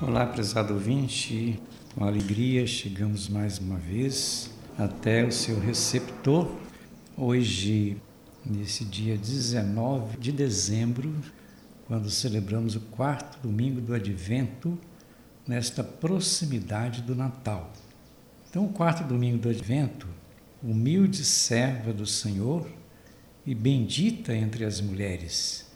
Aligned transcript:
Olá, 0.00 0.24
prezado 0.24 0.74
ouvinte. 0.74 1.60
Com 1.92 2.04
alegria 2.04 2.64
chegamos 2.68 3.28
mais 3.28 3.58
uma 3.58 3.76
vez 3.76 4.48
até 4.78 5.24
o 5.24 5.32
seu 5.32 5.58
receptor. 5.58 6.48
Hoje, 7.16 7.96
nesse 8.46 8.84
dia 8.84 9.18
19 9.18 10.16
de 10.18 10.30
dezembro, 10.30 11.12
quando 11.88 12.08
celebramos 12.10 12.76
o 12.76 12.80
quarto 12.80 13.40
domingo 13.42 13.80
do 13.80 13.92
Advento, 13.92 14.78
nesta 15.44 15.82
proximidade 15.82 17.02
do 17.02 17.16
Natal. 17.16 17.72
Então, 18.48 18.66
o 18.66 18.72
quarto 18.72 19.02
domingo 19.02 19.38
do 19.38 19.48
Advento, 19.48 20.06
humilde 20.62 21.24
serva 21.24 21.92
do 21.92 22.06
Senhor 22.06 22.70
e 23.44 23.52
bendita 23.52 24.32
entre 24.32 24.64
as 24.64 24.80
mulheres, 24.80 25.66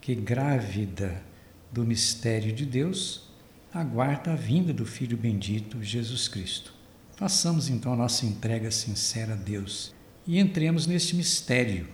que 0.00 0.16
grávida 0.16 1.22
do 1.70 1.84
mistério 1.84 2.52
de 2.52 2.66
Deus, 2.66 3.27
aguarda 3.72 4.32
a 4.32 4.36
vinda 4.36 4.72
do 4.72 4.86
Filho 4.86 5.16
bendito 5.16 5.82
Jesus 5.82 6.28
Cristo. 6.28 6.74
Façamos 7.16 7.68
então 7.68 7.92
a 7.92 7.96
nossa 7.96 8.24
entrega 8.24 8.70
sincera 8.70 9.32
a 9.32 9.36
Deus 9.36 9.94
e 10.26 10.38
entremos 10.38 10.86
neste 10.86 11.16
mistério, 11.16 11.88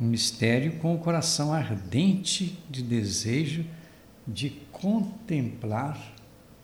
um 0.00 0.06
mistério 0.06 0.76
com 0.78 0.94
o 0.94 0.98
coração 0.98 1.52
ardente 1.52 2.58
de 2.68 2.82
desejo 2.82 3.64
de 4.26 4.50
contemplar 4.70 6.14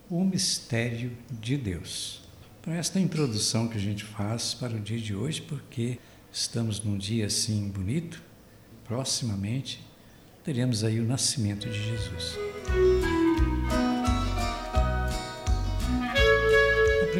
o 0.09 0.24
mistério 0.24 1.16
de 1.30 1.57
Deus. 1.57 2.23
Então, 2.60 2.73
esta 2.73 2.98
é 2.98 3.02
a 3.02 3.04
introdução 3.04 3.68
que 3.68 3.77
a 3.77 3.80
gente 3.80 4.04
faz 4.04 4.54
para 4.54 4.74
o 4.74 4.80
dia 4.80 4.98
de 4.98 5.15
hoje, 5.15 5.41
porque 5.43 5.98
estamos 6.32 6.82
num 6.82 6.98
dia 6.98 7.26
assim 7.26 7.68
bonito, 7.68 8.23
proximamente 8.85 9.85
teremos 10.45 10.85
aí 10.85 11.01
o 11.01 11.04
nascimento 11.04 11.68
de 11.68 11.82
Jesus. 11.82 13.15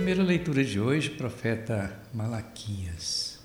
Primeira 0.07 0.23
leitura 0.23 0.62
de 0.62 0.79
hoje, 0.79 1.11
profeta 1.11 2.01
Malaquias, 2.15 3.41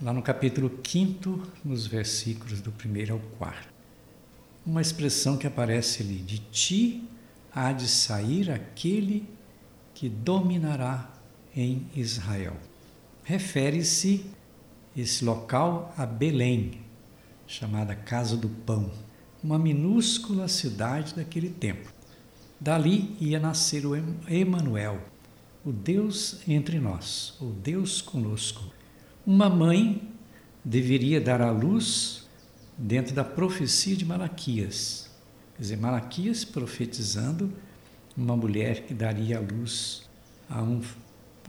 lá 0.00 0.10
no 0.10 0.22
capítulo 0.22 0.70
5, 0.82 1.48
nos 1.62 1.86
versículos 1.86 2.62
do 2.62 2.70
1 2.70 3.12
ao 3.12 3.18
4. 3.36 3.68
Uma 4.64 4.80
expressão 4.80 5.36
que 5.36 5.46
aparece 5.46 6.02
ali: 6.02 6.14
De 6.14 6.38
ti 6.38 7.06
há 7.54 7.72
de 7.72 7.88
sair 7.88 8.50
aquele 8.50 9.28
que 9.92 10.08
dominará 10.08 11.10
em 11.54 11.86
Israel. 11.94 12.56
Refere-se 13.22 14.24
esse 14.96 15.26
local 15.26 15.94
a 15.94 16.06
Belém, 16.06 16.80
chamada 17.46 17.94
Casa 17.94 18.34
do 18.34 18.48
Pão, 18.48 18.90
uma 19.44 19.58
minúscula 19.58 20.48
cidade 20.48 21.14
daquele 21.14 21.50
tempo. 21.50 21.92
Dali 22.58 23.14
ia 23.20 23.38
nascer 23.38 23.84
o 23.84 23.94
Emanuel, 24.26 25.14
o 25.66 25.72
Deus 25.72 26.38
entre 26.46 26.78
nós, 26.78 27.34
o 27.40 27.46
Deus 27.46 28.00
conosco. 28.00 28.72
Uma 29.26 29.50
mãe 29.50 30.08
deveria 30.64 31.20
dar 31.20 31.42
à 31.42 31.50
luz 31.50 32.28
dentro 32.78 33.12
da 33.12 33.24
profecia 33.24 33.96
de 33.96 34.04
Malaquias. 34.04 35.10
Quer 35.56 35.62
dizer, 35.62 35.76
Malaquias 35.76 36.44
profetizando 36.44 37.52
uma 38.16 38.36
mulher 38.36 38.86
que 38.86 38.94
daria 38.94 39.38
à 39.38 39.40
luz 39.40 40.08
a 40.48 40.62
um 40.62 40.80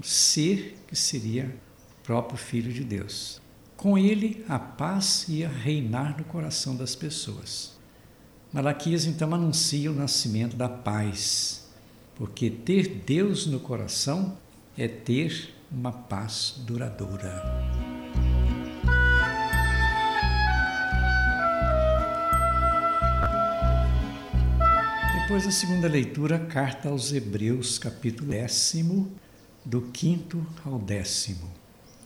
ser 0.02 0.76
que 0.88 0.96
seria 0.96 1.56
o 2.00 2.04
próprio 2.04 2.40
Filho 2.40 2.74
de 2.74 2.84
Deus. 2.84 3.40
Com 3.76 4.00
ele, 4.00 4.44
a 4.50 4.58
paz 4.58 5.28
ia 5.30 5.48
reinar 5.48 6.18
no 6.18 6.24
coração 6.24 6.76
das 6.76 6.96
pessoas. 6.96 7.78
Malaquias 8.52 9.06
então 9.06 9.32
anuncia 9.36 9.92
o 9.92 9.96
nascimento 9.96 10.56
da 10.58 10.68
paz, 10.68 11.67
porque 12.18 12.50
ter 12.50 12.88
Deus 13.06 13.46
no 13.46 13.60
coração 13.60 14.36
é 14.76 14.88
ter 14.88 15.54
uma 15.72 15.92
paz 15.92 16.56
duradoura. 16.66 17.44
Depois 25.22 25.46
da 25.46 25.52
segunda 25.52 25.88
leitura, 25.88 26.40
carta 26.40 26.90
aos 26.90 27.14
Hebreus, 27.14 27.78
capítulo 27.78 28.32
décimo, 28.32 29.12
do 29.64 29.82
quinto 29.82 30.44
ao 30.66 30.80
décimo. 30.80 31.52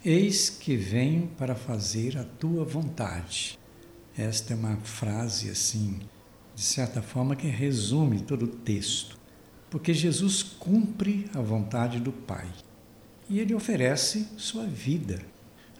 Eis 0.04 0.50
que 0.50 0.76
venho 0.76 1.28
para 1.38 1.56
fazer 1.56 2.18
a 2.18 2.24
tua 2.24 2.66
vontade. 2.66 3.58
Esta 4.18 4.54
é 4.54 4.56
uma 4.58 4.76
frase 4.78 5.50
assim, 5.50 6.00
de 6.54 6.64
certa 6.64 7.02
forma, 7.02 7.36
que 7.36 7.48
resume 7.48 8.22
todo 8.22 8.44
o 8.44 8.48
texto, 8.48 9.21
porque 9.72 9.92
Jesus 9.92 10.44
cumpre 10.44 11.26
a 11.34 11.42
vontade 11.42 12.00
do 12.00 12.12
Pai 12.12 12.48
e 13.28 13.40
ele 13.40 13.56
oferece 13.56 14.28
sua 14.38 14.66
vida. 14.66 15.20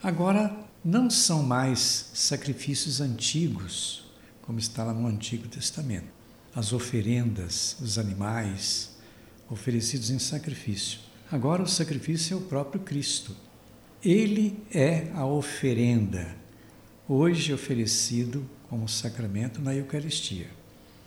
Agora, 0.02 0.52
não 0.84 1.08
são 1.08 1.44
mais 1.44 2.10
sacrifícios 2.12 3.00
antigos, 3.00 4.10
como 4.42 4.58
está 4.58 4.82
lá 4.82 4.92
no 4.92 5.06
Antigo 5.06 5.46
Testamento. 5.46 6.08
As 6.52 6.72
oferendas, 6.72 7.76
os 7.80 7.96
animais 7.96 8.96
oferecidos 9.48 10.10
em 10.10 10.18
sacrifício. 10.18 10.98
Agora, 11.30 11.62
o 11.62 11.68
sacrifício 11.68 12.34
é 12.34 12.36
o 12.36 12.42
próprio 12.42 12.82
Cristo 12.82 13.36
ele 14.04 14.58
é 14.74 15.12
a 15.14 15.24
oferenda, 15.24 16.34
hoje 17.08 17.54
oferecido 17.54 18.44
como 18.68 18.88
sacramento 18.88 19.62
na 19.62 19.72
Eucaristia. 19.72 20.48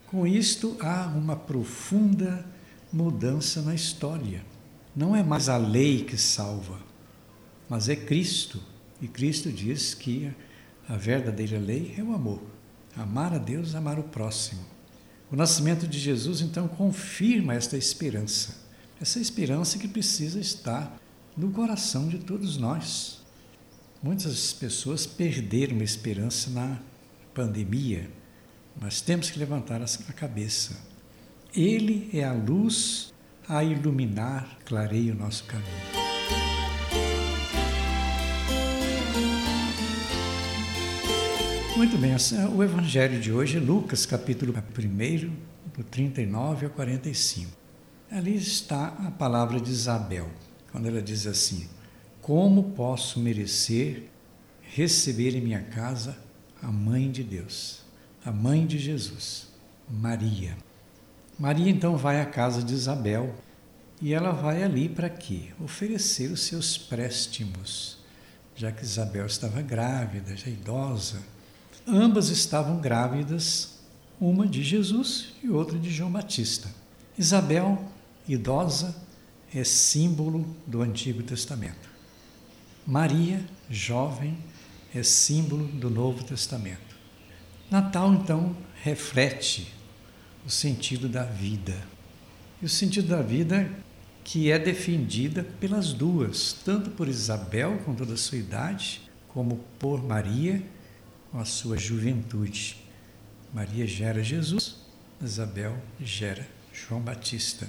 Com 0.07 0.25
isto, 0.25 0.77
há 0.79 1.07
uma 1.07 1.35
profunda 1.35 2.45
mudança 2.91 3.61
na 3.61 3.73
história. 3.73 4.45
Não 4.95 5.15
é 5.15 5.21
mais 5.21 5.49
a 5.49 5.57
lei 5.57 6.03
que 6.03 6.17
salva, 6.17 6.79
mas 7.69 7.89
é 7.89 7.95
Cristo. 7.95 8.61
E 9.01 9.07
Cristo 9.07 9.51
diz 9.51 9.93
que 9.93 10.31
a 10.87 10.95
verdadeira 10.95 11.59
lei 11.59 11.93
é 11.97 12.03
o 12.03 12.13
amor. 12.13 12.41
Amar 12.95 13.33
a 13.33 13.37
Deus, 13.37 13.75
amar 13.75 13.99
o 13.99 14.03
próximo. 14.03 14.63
O 15.31 15.35
nascimento 15.35 15.87
de 15.87 15.99
Jesus, 15.99 16.39
então, 16.39 16.67
confirma 16.67 17.53
esta 17.53 17.75
esperança. 17.75 18.63
Essa 19.01 19.19
esperança 19.19 19.77
que 19.77 19.87
precisa 19.87 20.39
estar 20.39 20.97
no 21.35 21.51
coração 21.51 22.07
de 22.07 22.19
todos 22.19 22.57
nós. 22.57 23.21
Muitas 24.01 24.53
pessoas 24.53 25.05
perderam 25.05 25.79
a 25.79 25.83
esperança 25.83 26.49
na 26.51 26.79
pandemia, 27.33 28.09
mas 28.79 29.01
temos 29.01 29.29
que 29.29 29.39
levantar 29.39 29.81
a 29.81 30.13
cabeça. 30.13 30.77
Ele 31.55 32.09
é 32.11 32.21
a 32.21 32.33
luz 32.33 33.13
a 33.47 33.63
iluminar, 33.63 34.57
clareia 34.65 35.13
o 35.13 35.15
nosso 35.15 35.45
caminho. 35.45 35.69
Muito 41.77 41.97
bem, 41.97 42.11
o 42.53 42.61
Evangelho 42.61 43.21
de 43.21 43.31
hoje 43.31 43.55
é 43.55 43.59
Lucas, 43.61 44.05
capítulo 44.05 44.53
1, 44.53 45.31
do 45.77 45.83
39 45.85 46.65
ao 46.65 46.71
45. 46.73 47.49
Ali 48.11 48.35
está 48.35 48.87
a 48.87 49.11
palavra 49.11 49.57
de 49.57 49.71
Isabel 49.71 50.29
quando 50.73 50.87
ela 50.87 51.01
diz 51.01 51.25
assim: 51.25 51.69
Como 52.21 52.71
posso 52.71 53.17
merecer 53.17 54.09
receber 54.61 55.33
em 55.37 55.41
minha 55.41 55.61
casa 55.61 56.17
a 56.61 56.69
mãe 56.69 57.09
de 57.09 57.23
Deus, 57.23 57.81
a 58.25 58.31
mãe 58.31 58.65
de 58.65 58.77
Jesus, 58.77 59.47
Maria? 59.89 60.57
Maria 61.37 61.69
então 61.69 61.97
vai 61.97 62.21
à 62.21 62.25
casa 62.25 62.63
de 62.63 62.73
Isabel 62.73 63.35
e 64.01 64.13
ela 64.13 64.31
vai 64.31 64.63
ali 64.63 64.87
para 64.87 65.09
quê? 65.09 65.49
Oferecer 65.59 66.31
os 66.31 66.41
seus 66.41 66.77
préstimos, 66.77 67.97
já 68.55 68.71
que 68.71 68.83
Isabel 68.83 69.25
estava 69.25 69.61
grávida, 69.61 70.35
já 70.35 70.49
idosa. 70.49 71.21
Ambas 71.85 72.29
estavam 72.29 72.79
grávidas, 72.79 73.75
uma 74.19 74.47
de 74.47 74.63
Jesus 74.63 75.33
e 75.43 75.49
outra 75.49 75.77
de 75.77 75.91
João 75.91 76.11
Batista. 76.11 76.69
Isabel, 77.17 77.83
idosa, 78.27 78.95
é 79.53 79.63
símbolo 79.63 80.45
do 80.65 80.81
Antigo 80.81 81.21
Testamento. 81.21 81.89
Maria, 82.87 83.43
jovem, 83.69 84.37
é 84.93 85.03
símbolo 85.03 85.65
do 85.67 85.89
Novo 85.89 86.23
Testamento. 86.23 86.95
Natal, 87.69 88.13
então, 88.13 88.55
reflete 88.83 89.73
o 90.45 90.49
sentido 90.49 91.09
da 91.09 91.23
vida. 91.23 91.75
E 92.61 92.65
o 92.65 92.69
sentido 92.69 93.07
da 93.07 93.21
vida 93.21 93.69
que 94.23 94.51
é 94.51 94.57
defendida 94.57 95.43
pelas 95.59 95.93
duas, 95.93 96.53
tanto 96.65 96.89
por 96.89 97.07
Isabel, 97.07 97.77
com 97.85 97.93
toda 97.93 98.13
a 98.13 98.17
sua 98.17 98.37
idade, 98.37 99.01
como 99.29 99.59
por 99.77 100.03
Maria, 100.03 100.63
com 101.31 101.39
a 101.39 101.45
sua 101.45 101.77
juventude. 101.77 102.77
Maria 103.53 103.85
gera 103.85 104.23
Jesus, 104.23 104.77
Isabel 105.21 105.77
gera 105.99 106.47
João 106.73 107.01
Batista 107.01 107.67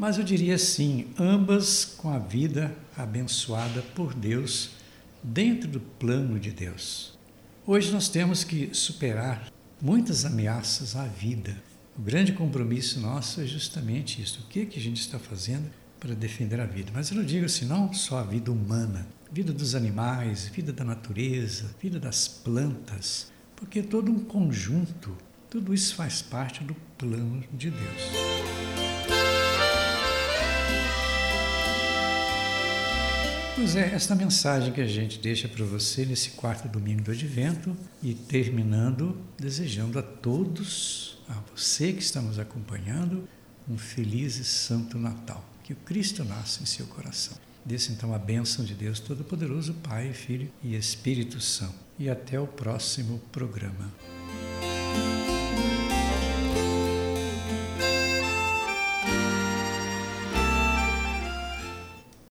mas 0.00 0.16
eu 0.16 0.24
diria 0.24 0.54
assim, 0.54 1.08
ambas 1.18 1.84
com 1.84 2.08
a 2.08 2.18
vida 2.18 2.74
abençoada 2.96 3.82
por 3.94 4.14
Deus 4.14 4.70
dentro 5.22 5.68
do 5.68 5.78
plano 5.78 6.40
de 6.40 6.50
Deus. 6.50 7.18
Hoje 7.66 7.92
nós 7.92 8.08
temos 8.08 8.42
que 8.42 8.70
superar 8.72 9.52
muitas 9.80 10.24
ameaças 10.24 10.94
à 10.94 11.04
vida 11.04 11.56
O 11.98 12.02
grande 12.02 12.32
compromisso 12.32 13.00
nosso 13.00 13.40
é 13.40 13.46
justamente 13.46 14.22
isso. 14.22 14.40
O 14.40 14.48
que, 14.48 14.64
que 14.66 14.78
a 14.78 14.82
gente 14.82 15.00
está 15.00 15.18
fazendo 15.18 15.70
para 15.98 16.14
defender 16.14 16.60
a 16.60 16.66
vida? 16.66 16.90
Mas 16.94 17.10
eu 17.10 17.16
não 17.16 17.24
digo 17.24 17.44
assim, 17.44 17.66
não 17.66 17.92
só 17.92 18.20
a 18.20 18.22
vida 18.22 18.50
humana, 18.50 19.06
vida 19.30 19.52
dos 19.52 19.74
animais, 19.74 20.48
vida 20.48 20.72
da 20.72 20.84
natureza, 20.84 21.70
vida 21.80 21.98
das 22.00 22.26
plantas, 22.26 23.30
porque 23.54 23.80
é 23.80 23.82
todo 23.82 24.10
um 24.10 24.20
conjunto, 24.20 25.16
tudo 25.50 25.74
isso 25.74 25.94
faz 25.94 26.22
parte 26.22 26.64
do 26.64 26.74
plano 26.96 27.44
de 27.52 27.70
Deus. 27.70 28.49
Pois 33.60 33.76
é, 33.76 33.94
esta 33.94 34.14
mensagem 34.14 34.72
que 34.72 34.80
a 34.80 34.86
gente 34.86 35.18
deixa 35.18 35.46
para 35.46 35.62
você 35.66 36.06
nesse 36.06 36.30
quarto 36.30 36.66
domingo 36.66 37.02
do 37.02 37.10
Advento 37.10 37.76
e 38.02 38.14
terminando 38.14 39.14
desejando 39.38 39.98
a 39.98 40.02
todos, 40.02 41.18
a 41.28 41.34
você 41.54 41.92
que 41.92 42.00
está 42.00 42.22
nos 42.22 42.38
acompanhando, 42.38 43.28
um 43.68 43.76
feliz 43.76 44.38
e 44.38 44.44
santo 44.44 44.98
Natal. 44.98 45.44
Que 45.62 45.74
o 45.74 45.76
Cristo 45.76 46.24
nasça 46.24 46.62
em 46.62 46.66
seu 46.66 46.86
coração. 46.86 47.36
Desça 47.62 47.92
então 47.92 48.14
a 48.14 48.18
bênção 48.18 48.64
de 48.64 48.72
Deus 48.72 48.98
Todo-Poderoso, 48.98 49.74
Pai, 49.74 50.10
Filho 50.14 50.50
e 50.64 50.74
Espírito 50.74 51.38
Santo. 51.38 51.74
E 51.98 52.08
até 52.08 52.40
o 52.40 52.46
próximo 52.46 53.20
programa. 53.30 53.92